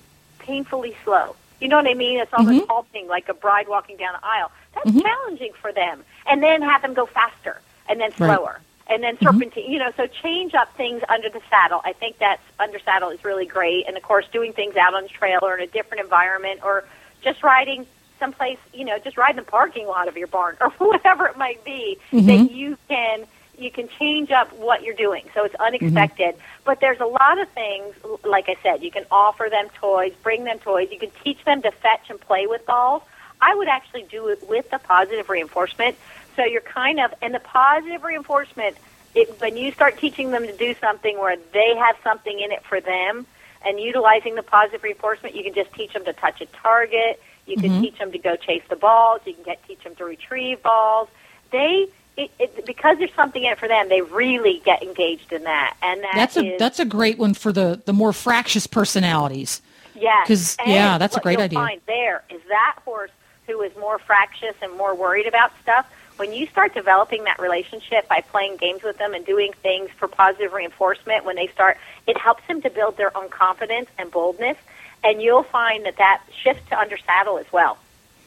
painfully 0.43 0.95
slow. 1.03 1.35
You 1.59 1.69
know 1.69 1.77
what 1.77 1.87
I 1.87 1.93
mean? 1.93 2.19
It's 2.19 2.33
almost 2.33 2.57
mm-hmm. 2.57 2.69
halting, 2.69 3.07
like 3.07 3.29
a 3.29 3.33
bride 3.33 3.67
walking 3.69 3.95
down 3.97 4.15
an 4.15 4.21
aisle. 4.21 4.51
That's 4.75 4.89
mm-hmm. 4.89 4.99
challenging 4.99 5.53
for 5.61 5.71
them. 5.71 6.03
And 6.27 6.43
then 6.43 6.61
have 6.61 6.81
them 6.81 6.93
go 6.93 7.05
faster, 7.05 7.61
and 7.87 7.99
then 7.99 8.11
Right. 8.17 8.35
slower, 8.35 8.59
and 8.87 9.01
then 9.01 9.15
mm-hmm. 9.15 9.25
serpentine. 9.25 9.71
You 9.71 9.79
know, 9.79 9.91
so 9.95 10.05
change 10.07 10.53
up 10.53 10.75
things 10.75 11.01
under 11.07 11.29
the 11.29 11.41
saddle. 11.49 11.81
I 11.85 11.93
think 11.93 12.17
that's 12.17 12.43
under 12.59 12.79
saddle 12.79 13.09
is 13.09 13.23
really 13.23 13.45
great. 13.45 13.87
And 13.87 13.95
of 13.95 14.03
course, 14.03 14.25
doing 14.31 14.51
things 14.51 14.75
out 14.75 14.93
on 14.93 15.03
the 15.03 15.09
trail 15.09 15.39
or 15.41 15.57
in 15.57 15.63
a 15.63 15.71
different 15.71 16.03
environment, 16.03 16.59
or 16.63 16.83
just 17.21 17.43
riding 17.43 17.87
someplace. 18.19 18.59
You 18.73 18.83
know, 18.83 18.97
just 18.99 19.17
ride 19.17 19.31
in 19.31 19.37
the 19.37 19.43
parking 19.43 19.87
lot 19.87 20.09
of 20.09 20.17
your 20.17 20.27
barn 20.27 20.57
or 20.61 20.69
whatever 20.71 21.27
it 21.27 21.37
might 21.37 21.63
be 21.63 21.97
that 22.11 22.51
you 22.51 22.77
can 22.89 23.25
you 23.57 23.71
can 23.71 23.87
change 23.99 24.31
up 24.31 24.51
what 24.53 24.83
you're 24.83 24.95
doing. 24.95 25.25
So 25.33 25.45
it's 25.45 25.55
mm-hmm. 25.55 25.75
unexpected. 25.75 26.35
But 26.65 26.79
there's 26.79 26.99
a 26.99 27.05
lot 27.05 27.39
of 27.39 27.49
things, 27.49 27.95
like 28.23 28.49
I 28.49 28.55
said, 28.63 28.83
you 28.83 28.91
can 28.91 29.05
offer 29.11 29.47
them 29.49 29.67
toys, 29.79 30.13
bring 30.23 30.43
them 30.43 30.59
toys. 30.59 30.89
You 30.91 30.99
can 30.99 31.11
teach 31.23 31.43
them 31.45 31.61
to 31.61 31.71
fetch 31.71 32.09
and 32.09 32.19
play 32.19 32.47
with 32.47 32.65
balls. 32.65 33.03
I 33.41 33.55
would 33.55 33.67
actually 33.67 34.03
do 34.03 34.29
it 34.29 34.47
with 34.47 34.69
the 34.69 34.79
positive 34.79 35.29
reinforcement. 35.29 35.97
So 36.35 36.45
you're 36.45 36.61
kind 36.61 36.99
of, 36.99 37.13
and 37.21 37.33
the 37.33 37.39
positive 37.39 38.03
reinforcement, 38.03 38.77
it, 39.13 39.39
when 39.39 39.57
you 39.57 39.71
start 39.71 39.97
teaching 39.97 40.31
them 40.31 40.47
to 40.47 40.55
do 40.55 40.73
something 40.75 41.19
where 41.19 41.37
they 41.51 41.75
have 41.75 41.95
something 42.03 42.39
in 42.39 42.51
it 42.51 42.63
for 42.63 42.79
them, 42.81 43.27
and 43.65 43.79
utilizing 43.79 44.35
the 44.35 44.43
positive 44.43 44.83
reinforcement, 44.83 45.35
you 45.35 45.43
can 45.43 45.53
just 45.53 45.73
teach 45.73 45.93
them 45.93 46.05
to 46.05 46.13
touch 46.13 46.41
a 46.41 46.45
target. 46.47 47.21
You 47.45 47.57
can 47.57 47.71
mm-hmm. 47.71 47.81
teach 47.81 47.97
them 47.97 48.11
to 48.11 48.17
go 48.17 48.35
chase 48.35 48.63
the 48.69 48.75
balls. 48.75 49.21
You 49.25 49.33
can 49.33 49.43
get 49.43 49.65
teach 49.67 49.83
them 49.83 49.95
to 49.95 50.05
retrieve 50.05 50.61
balls. 50.61 51.09
They 51.51 51.87
it, 52.17 52.31
it, 52.39 52.65
because 52.65 52.97
there's 52.99 53.13
something 53.13 53.43
in 53.43 53.51
it 53.53 53.57
for 53.59 53.67
them, 53.67 53.89
they 53.89 54.01
really 54.01 54.61
get 54.65 54.83
engaged 54.83 55.31
in 55.33 55.43
that, 55.43 55.75
and 55.81 56.03
that 56.03 56.11
That's 56.15 56.37
a 56.37 56.53
is- 56.53 56.59
that's 56.59 56.79
a 56.79 56.85
great 56.85 57.17
one 57.17 57.33
for 57.33 57.51
the 57.51 57.81
the 57.85 57.93
more 57.93 58.13
fractious 58.13 58.67
personalities. 58.67 59.61
Yes. 59.95 60.27
'Cause, 60.27 60.57
And 60.59 60.71
yeah, 60.71 60.97
that's 60.97 61.15
a 61.17 61.19
great 61.19 61.33
you'll 61.33 61.43
idea. 61.43 61.59
Find 61.59 61.81
there 61.87 62.23
is 62.29 62.41
that 62.49 62.75
horse 62.83 63.11
who 63.47 63.61
is 63.61 63.75
more 63.77 63.99
fractious 63.99 64.55
and 64.61 64.71
more 64.77 64.95
worried 64.95 65.27
about 65.27 65.51
stuff. 65.61 65.85
When 66.17 66.31
you 66.33 66.45
start 66.47 66.73
developing 66.73 67.23
that 67.25 67.39
relationship 67.39 68.07
by 68.07 68.21
playing 68.21 68.57
games 68.57 68.83
with 68.83 68.97
them 68.97 69.13
and 69.13 69.25
doing 69.25 69.51
things 69.61 69.89
for 69.97 70.07
positive 70.07 70.53
reinforcement, 70.53 71.25
when 71.25 71.35
they 71.35 71.47
start, 71.47 71.77
it 72.07 72.17
helps 72.17 72.43
them 72.47 72.61
to 72.61 72.69
build 72.69 72.97
their 72.97 73.15
own 73.17 73.29
confidence 73.29 73.89
and 73.97 74.11
boldness. 74.11 74.57
And 75.03 75.21
you'll 75.21 75.43
find 75.43 75.85
that 75.85 75.97
that 75.97 76.21
shifts 76.43 76.69
to 76.69 76.79
under 76.79 76.97
saddle 76.97 77.37
as 77.37 77.51
well. 77.51 77.77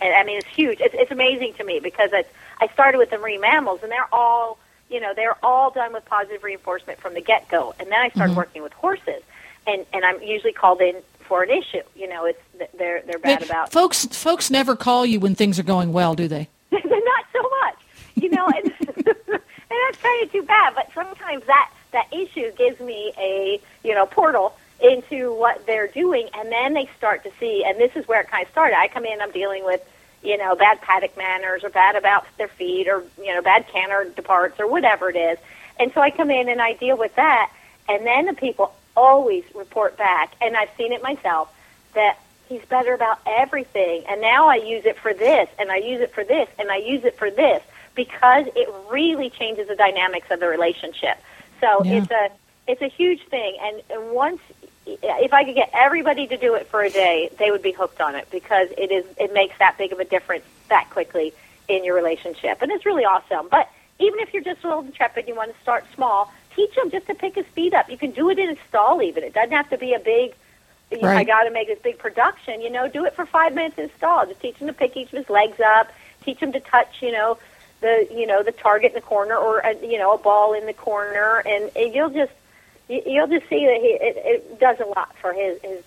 And 0.00 0.14
I 0.14 0.24
mean, 0.24 0.38
it's 0.38 0.48
huge. 0.48 0.80
It's, 0.80 0.94
it's 0.98 1.10
amazing 1.10 1.54
to 1.54 1.64
me 1.64 1.78
because 1.80 2.10
it's, 2.12 2.28
I 2.60 2.68
started 2.68 2.98
with 2.98 3.10
the 3.10 3.18
marine 3.18 3.40
mammals, 3.40 3.80
and 3.82 3.90
they're 3.92 4.08
all, 4.12 4.58
you 4.90 5.00
know, 5.00 5.12
they're 5.14 5.36
all 5.44 5.70
done 5.70 5.92
with 5.92 6.04
positive 6.06 6.42
reinforcement 6.42 6.98
from 6.98 7.14
the 7.14 7.20
get 7.20 7.48
go. 7.48 7.74
And 7.78 7.90
then 7.90 8.00
I 8.00 8.08
started 8.10 8.30
Mm-hmm. 8.32 8.38
working 8.38 8.62
with 8.62 8.72
horses, 8.72 9.22
and 9.66 9.84
and 9.92 10.04
I'm 10.04 10.22
usually 10.22 10.52
called 10.52 10.80
in 10.80 10.96
for 11.20 11.42
an 11.42 11.50
issue. 11.50 11.82
You 11.94 12.08
know, 12.08 12.24
it's 12.24 12.40
they're 12.78 13.02
they're 13.02 13.18
bad 13.18 13.40
They- 13.40 13.46
about 13.46 13.72
folks 13.72 14.06
folks 14.06 14.50
never 14.50 14.74
call 14.76 15.04
you 15.06 15.20
when 15.20 15.34
things 15.34 15.58
are 15.58 15.62
going 15.64 15.92
well, 15.92 16.14
do 16.14 16.28
they? 16.28 16.48
not 16.72 17.24
so 17.32 17.42
much, 17.62 17.76
you 18.14 18.30
know, 18.30 18.46
and, 18.48 18.64
and 19.06 19.40
that's 19.68 19.98
kind 20.02 20.22
of 20.24 20.32
too 20.32 20.42
bad. 20.42 20.74
But 20.74 20.90
sometimes 20.94 21.44
that 21.46 21.70
that 21.92 22.12
issue 22.12 22.50
gives 22.52 22.80
me 22.80 23.12
a 23.18 23.60
you 23.84 23.94
know 23.94 24.06
portal 24.06 24.56
into 24.82 25.32
what 25.34 25.64
they're 25.66 25.88
doing, 25.88 26.28
and 26.34 26.50
then 26.52 26.74
they 26.74 26.88
start 26.98 27.22
to 27.24 27.30
see. 27.40 27.64
And 27.66 27.78
this 27.78 27.92
is 27.96 28.06
where 28.08 28.20
it 28.20 28.28
kind 28.28 28.44
of 28.44 28.50
started. 28.52 28.76
I 28.78 28.88
come 28.88 29.04
in, 29.06 29.20
I'm 29.20 29.30
dealing 29.30 29.64
with 29.64 29.82
you 30.26 30.36
know 30.36 30.54
bad 30.56 30.80
paddock 30.80 31.16
manners 31.16 31.64
or 31.64 31.70
bad 31.70 31.96
about 31.96 32.26
their 32.38 32.48
feet 32.48 32.88
or 32.88 33.04
you 33.18 33.34
know 33.34 33.42
bad 33.42 33.66
canter 33.68 34.04
departs 34.16 34.58
or 34.60 34.66
whatever 34.66 35.08
it 35.10 35.16
is, 35.16 35.38
and 35.78 35.92
so 35.92 36.00
I 36.00 36.10
come 36.10 36.30
in 36.30 36.48
and 36.48 36.60
I 36.60 36.74
deal 36.74 36.96
with 36.96 37.14
that, 37.16 37.52
and 37.88 38.06
then 38.06 38.26
the 38.26 38.34
people 38.34 38.74
always 38.96 39.44
report 39.54 39.96
back, 39.96 40.34
and 40.40 40.56
I've 40.56 40.70
seen 40.76 40.92
it 40.92 41.02
myself 41.02 41.52
that 41.94 42.18
he's 42.48 42.64
better 42.66 42.94
about 42.94 43.18
everything 43.26 44.04
and 44.08 44.20
now 44.20 44.48
I 44.48 44.56
use 44.56 44.84
it 44.86 44.98
for 44.98 45.12
this 45.12 45.48
and 45.58 45.70
I 45.70 45.78
use 45.78 46.00
it 46.00 46.12
for 46.14 46.24
this 46.24 46.48
and 46.58 46.70
I 46.70 46.76
use 46.76 47.04
it 47.04 47.16
for 47.18 47.30
this 47.30 47.62
because 47.94 48.46
it 48.54 48.68
really 48.90 49.30
changes 49.30 49.68
the 49.68 49.74
dynamics 49.74 50.30
of 50.30 50.40
the 50.40 50.46
relationship. 50.46 51.18
So 51.60 51.82
Yeah. 51.84 51.98
it's 51.98 52.10
a 52.10 52.30
it's 52.68 52.82
a 52.82 52.88
huge 52.88 53.22
thing 53.28 53.56
and, 53.60 53.82
and 53.90 54.10
once 54.12 54.40
if 54.86 55.32
I 55.32 55.44
could 55.44 55.54
get 55.54 55.70
everybody 55.72 56.26
to 56.28 56.36
do 56.36 56.54
it 56.54 56.68
for 56.68 56.82
a 56.82 56.90
day, 56.90 57.30
they 57.38 57.50
would 57.50 57.62
be 57.62 57.72
hooked 57.72 58.00
on 58.00 58.14
it 58.14 58.28
because 58.30 58.68
it 58.78 58.90
is 58.92 59.04
it 59.18 59.32
makes 59.32 59.58
that 59.58 59.76
big 59.78 59.92
of 59.92 59.98
a 60.00 60.04
difference 60.04 60.44
that 60.68 60.88
quickly 60.90 61.32
in 61.68 61.84
your 61.84 61.94
relationship. 61.96 62.62
And 62.62 62.70
it's 62.70 62.86
really 62.86 63.04
awesome. 63.04 63.48
But 63.50 63.68
even 63.98 64.20
if 64.20 64.32
you're 64.32 64.44
just 64.44 64.62
a 64.64 64.68
little 64.68 64.84
intrepid, 64.84 65.26
you 65.26 65.34
want 65.34 65.54
to 65.54 65.60
start 65.62 65.84
small, 65.94 66.32
teach 66.54 66.74
them 66.76 66.90
just 66.90 67.06
to 67.08 67.14
pick 67.14 67.34
his 67.34 67.46
speed 67.46 67.74
up. 67.74 67.90
You 67.90 67.98
can 67.98 68.12
do 68.12 68.30
it 68.30 68.38
in 68.38 68.50
a 68.50 68.56
stall 68.68 69.02
even. 69.02 69.24
It 69.24 69.34
doesn't 69.34 69.52
have 69.52 69.70
to 69.70 69.78
be 69.78 69.94
a 69.94 69.98
big 69.98 70.34
I 70.92 70.96
Right. 71.02 71.26
got 71.26 71.42
to 71.42 71.50
make 71.50 71.66
this 71.66 71.80
big 71.80 71.98
production. 71.98 72.60
You 72.60 72.70
know, 72.70 72.88
do 72.88 73.04
it 73.04 73.14
for 73.14 73.26
five 73.26 73.54
minutes 73.54 73.76
in 73.78 73.90
stall. 73.96 74.24
Just 74.26 74.40
teach 74.40 74.56
him 74.56 74.68
to 74.68 74.72
pick 74.72 74.96
each 74.96 75.12
of 75.12 75.18
his 75.18 75.28
legs 75.28 75.58
up. 75.58 75.90
Teach 76.22 76.38
him 76.38 76.52
to 76.52 76.60
touch. 76.60 77.02
You 77.02 77.12
know, 77.12 77.38
the 77.80 78.06
you 78.10 78.26
know 78.26 78.42
the 78.42 78.52
target 78.52 78.92
in 78.92 78.94
the 78.94 79.00
corner 79.00 79.36
or 79.36 79.58
a, 79.58 79.74
you 79.84 79.98
know 79.98 80.12
a 80.14 80.18
ball 80.18 80.54
in 80.54 80.66
the 80.66 80.72
corner, 80.72 81.42
and, 81.44 81.70
and 81.76 81.92
you'll 81.94 82.10
just 82.10 82.32
you- 82.88 83.02
you'll 83.06 83.26
just 83.26 83.48
see 83.48 83.64
that 83.66 83.78
he 83.80 83.88
it, 84.00 84.16
it 84.24 84.60
does 84.60 84.78
a 84.80 84.84
lot 84.86 85.14
for 85.20 85.32
his 85.32 85.60
his 85.62 85.82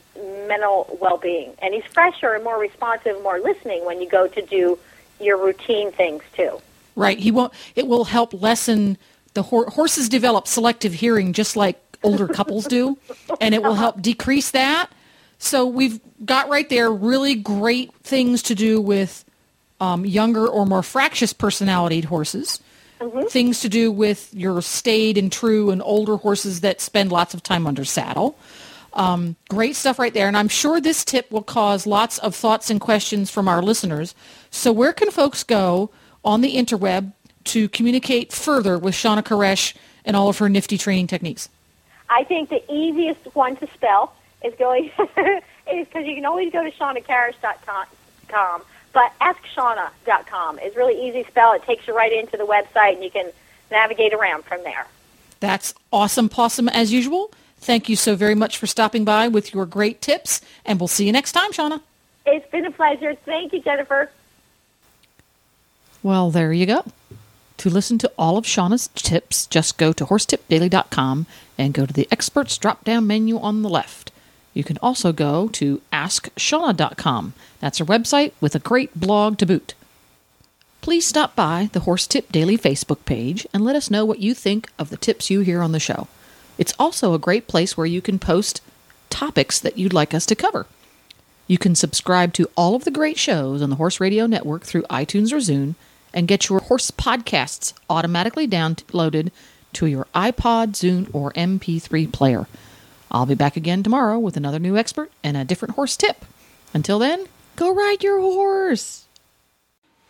mental 0.48 0.98
well 1.02 1.18
being, 1.18 1.54
and 1.62 1.74
he's 1.74 1.84
fresher 1.94 2.34
and 2.34 2.44
more 2.44 2.60
responsive, 2.60 3.16
and 3.16 3.24
more 3.24 3.40
listening 3.40 3.86
when 3.86 4.02
you 4.02 4.10
go 4.10 4.28
to 4.28 4.42
do 4.42 4.78
your 5.20 5.38
routine 5.38 5.92
things 5.92 6.24
too. 6.36 6.60
Right. 6.96 7.18
He 7.20 7.32
won't. 7.32 7.54
It 7.76 7.88
will 7.88 8.06
help 8.06 8.34
lessen 8.34 8.98
the 9.34 9.44
hor- 9.44 9.70
horses 9.70 10.10
develop 10.10 10.48
selective 10.48 10.94
hearing 10.94 11.34
just 11.34 11.56
like 11.56 11.80
older 12.04 12.28
couples 12.28 12.66
do, 12.66 12.98
and 13.40 13.54
it 13.56 13.64
will 13.64 13.76
help 13.76 14.02
decrease 14.12 14.52
that. 14.52 14.90
So 15.38 15.66
we've 15.66 16.00
got 16.26 16.50
right 16.50 16.68
there 16.70 16.92
really 16.92 17.36
great 17.36 17.94
things 18.04 18.44
to 18.44 18.56
do 18.56 18.82
with 18.82 19.24
um, 19.80 20.06
younger 20.06 20.46
or 20.48 20.66
more 20.66 20.84
fractious 20.84 21.32
personality 21.32 22.02
horses. 22.02 22.60
Things 23.30 23.62
to 23.62 23.70
do 23.70 23.92
with 23.92 24.34
your 24.34 24.62
staid 24.62 25.18
and 25.18 25.32
true 25.32 25.72
and 25.72 25.82
older 25.82 26.18
horses 26.18 26.62
that 26.62 26.82
spend 26.82 27.12
lots 27.12 27.34
of 27.34 27.42
time 27.42 27.66
under 27.66 27.86
saddle. 27.86 28.38
Um, 28.94 29.36
great 29.50 29.76
stuff 29.76 30.00
right 30.00 30.14
there. 30.14 30.28
And 30.28 30.36
I'm 30.36 30.48
sure 30.48 30.82
this 30.82 31.06
tip 31.06 31.32
will 31.32 31.44
cause 31.44 31.86
lots 31.86 32.18
of 32.18 32.36
thoughts 32.36 32.70
and 32.70 32.82
questions 32.82 33.30
from 33.30 33.48
our 33.48 33.62
listeners. 33.62 34.16
So 34.52 34.72
where 34.72 34.94
can 34.94 35.12
folks 35.12 35.44
go 35.44 35.92
on 36.26 36.42
the 36.42 36.56
interweb 36.56 37.14
to 37.46 37.70
communicate 37.70 38.34
further 38.34 38.78
with 38.78 38.94
Shawna 38.94 39.24
Karrasch 39.24 39.76
and 40.04 40.16
all 40.16 40.30
of 40.30 40.40
her 40.40 40.50
nifty 40.50 40.78
training 40.78 41.08
techniques? 41.08 41.50
I 42.10 42.24
think 42.24 42.50
the 42.50 42.64
easiest 42.72 43.24
one 43.36 43.56
to 43.58 43.68
spell 43.74 44.14
is 44.44 44.54
going 44.56 44.86
is 45.72 45.88
because 45.88 46.06
you 46.06 46.16
can 46.16 46.26
always 46.26 46.52
go 46.52 46.64
to 46.64 46.72
shawnakarrasch.com, 46.72 48.62
but 48.94 49.12
askshawna.com 49.20 50.60
is 50.60 50.76
really 50.76 51.08
easy 51.08 51.24
to 51.24 51.30
spell. 51.30 51.54
It 51.54 51.64
takes 51.64 51.88
you 51.88 51.96
right 51.96 52.12
into 52.12 52.38
the 52.38 52.46
website, 52.46 52.94
and 52.94 53.04
you 53.04 53.12
can 53.12 53.32
navigate 53.72 54.14
around 54.14 54.46
from 54.46 54.64
there. 54.64 54.88
That's 55.40 55.74
awesome 55.92 56.30
possum 56.30 56.68
as 56.70 56.92
usual. 56.92 57.32
Thank 57.58 57.90
you 57.90 57.96
so 57.96 58.16
very 58.16 58.36
much 58.36 58.58
for 58.58 58.68
stopping 58.68 59.06
by 59.06 59.28
with 59.28 59.54
your 59.54 59.66
great 59.66 60.02
tips, 60.02 60.42
and 60.66 60.80
we'll 60.80 60.88
see 60.88 61.06
you 61.06 61.12
next 61.12 61.34
time, 61.34 61.52
Shawna. 61.52 61.82
It's 62.26 62.50
been 62.52 62.66
a 62.66 62.72
pleasure. 62.72 63.16
Thank 63.26 63.54
you, 63.54 63.62
Jennifer. 63.62 64.10
Well, 66.02 66.32
there 66.32 66.54
you 66.54 66.66
go. 66.66 66.86
To 67.58 67.70
listen 67.70 67.98
to 68.00 68.12
all 68.18 68.38
of 68.38 68.46
Shawna's 68.46 68.88
tips, 68.96 69.46
just 69.46 69.78
go 69.78 69.92
to 69.92 70.06
horsetipdaily.com 70.06 71.26
and 71.58 71.74
go 71.74 71.86
to 71.86 71.92
the 71.92 72.08
experts 72.10 72.58
drop 72.58 72.86
down 72.86 73.06
menu 73.06 73.38
on 73.38 73.62
the 73.62 73.70
left. 73.70 74.12
You 74.54 74.64
can 74.64 74.78
also 74.82 75.14
go 75.14 75.48
to 75.50 75.82
askshawna.com. 75.94 77.34
That's 77.60 77.78
her 77.78 77.86
website 77.86 78.32
with 78.42 78.56
a 78.56 78.60
great 78.60 79.00
blog 79.00 79.38
to 79.38 79.46
boot. 79.46 79.74
Please 80.82 81.06
stop 81.06 81.36
by 81.36 81.70
the 81.74 81.82
Horse 81.82 82.08
Tip 82.08 82.32
Daily 82.32 82.58
Facebook 82.58 83.04
page 83.06 83.46
and 83.54 83.64
let 83.64 83.76
us 83.76 83.92
know 83.92 84.06
what 84.06 84.20
you 84.20 84.34
think 84.34 84.70
of 84.80 84.90
the 84.90 84.98
tips 84.98 85.30
you 85.30 85.42
hear 85.42 85.62
on 85.62 85.72
the 85.72 85.80
show. 85.80 86.08
It's 86.58 86.74
also 86.80 87.14
a 87.14 87.20
great 87.20 87.48
place 87.48 87.76
where 87.78 87.86
you 87.86 88.02
can 88.02 88.18
post 88.18 88.62
topics 89.10 89.60
that 89.60 89.78
you'd 89.78 89.94
like 89.94 90.14
us 90.14 90.26
to 90.28 90.36
cover. 90.36 90.66
You 91.48 91.58
can 91.58 91.76
subscribe 91.76 92.34
to 92.34 92.50
all 92.56 92.76
of 92.76 92.86
the 92.86 92.92
great 92.92 93.18
shows 93.18 93.62
on 93.62 93.70
the 93.70 93.76
Horse 93.76 94.00
Radio 94.00 94.26
Network 94.26 94.64
through 94.64 94.84
iTunes 94.84 95.32
or 95.32 95.38
Zune 95.38 95.76
and 96.14 96.28
get 96.28 96.50
your 96.50 96.60
horse 96.60 96.92
podcasts 96.92 97.74
automatically 97.90 98.48
downloaded 98.48 99.32
to 99.74 99.86
your 99.86 100.06
iPod, 100.16 100.74
Zune, 100.74 101.10
or 101.14 101.32
MP3 101.34 102.12
player. 102.12 102.48
I'll 103.12 103.26
be 103.26 103.36
back 103.36 103.58
again 103.58 103.84
tomorrow 103.84 104.20
with 104.20 104.38
another 104.38 104.60
new 104.60 104.78
expert 104.78 105.12
and 105.24 105.36
a 105.36 105.46
different 105.46 105.76
horse 105.76 105.98
tip. 105.98 106.26
Until 106.74 107.00
then, 107.00 107.28
go 107.56 107.74
ride 107.74 108.04
your 108.04 108.20
horse. 108.20 109.06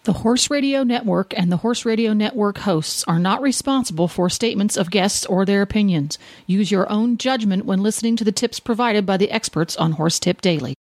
The 0.06 0.14
Horse 0.14 0.50
Radio 0.50 0.84
Network 0.84 1.38
and 1.38 1.52
the 1.52 1.58
Horse 1.58 1.86
Radio 1.86 2.14
Network 2.14 2.60
hosts 2.60 3.04
are 3.06 3.20
not 3.20 3.42
responsible 3.42 4.08
for 4.08 4.30
statements 4.30 4.78
of 4.78 4.90
guests 4.90 5.26
or 5.26 5.46
their 5.46 5.62
opinions. 5.62 6.18
Use 6.48 6.72
your 6.72 6.90
own 6.90 7.18
judgment 7.18 7.66
when 7.66 7.84
listening 7.84 8.16
to 8.16 8.24
the 8.24 8.32
tips 8.32 8.60
provided 8.60 9.06
by 9.06 9.18
the 9.18 9.30
experts 9.30 9.76
on 9.76 9.94
Horse 9.94 10.18
Tip 10.18 10.42
Daily. 10.42 10.74